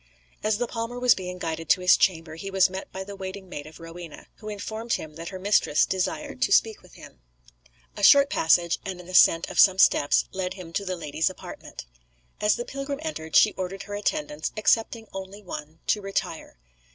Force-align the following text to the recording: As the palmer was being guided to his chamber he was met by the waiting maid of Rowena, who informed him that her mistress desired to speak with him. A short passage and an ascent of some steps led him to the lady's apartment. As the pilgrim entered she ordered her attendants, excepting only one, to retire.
As 0.43 0.57
the 0.57 0.65
palmer 0.65 0.99
was 0.99 1.13
being 1.13 1.37
guided 1.37 1.69
to 1.69 1.81
his 1.81 1.95
chamber 1.95 2.33
he 2.33 2.49
was 2.49 2.71
met 2.71 2.91
by 2.91 3.03
the 3.03 3.15
waiting 3.15 3.47
maid 3.47 3.67
of 3.67 3.79
Rowena, 3.79 4.25
who 4.37 4.49
informed 4.49 4.93
him 4.93 5.13
that 5.13 5.29
her 5.29 5.37
mistress 5.37 5.85
desired 5.85 6.41
to 6.41 6.51
speak 6.51 6.81
with 6.81 6.95
him. 6.95 7.21
A 7.95 8.01
short 8.01 8.27
passage 8.31 8.79
and 8.83 8.99
an 8.99 9.07
ascent 9.07 9.47
of 9.47 9.59
some 9.59 9.77
steps 9.77 10.25
led 10.33 10.55
him 10.55 10.73
to 10.73 10.85
the 10.85 10.97
lady's 10.97 11.29
apartment. 11.29 11.85
As 12.39 12.55
the 12.55 12.65
pilgrim 12.65 12.97
entered 13.03 13.35
she 13.35 13.53
ordered 13.53 13.83
her 13.83 13.93
attendants, 13.93 14.51
excepting 14.57 15.05
only 15.13 15.43
one, 15.43 15.81
to 15.89 16.01
retire. 16.01 16.57